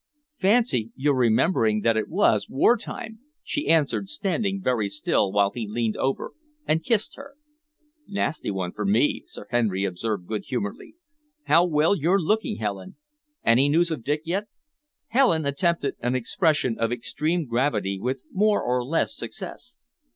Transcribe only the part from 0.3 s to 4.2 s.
"Fancy your remembering that it was war time!" she answered,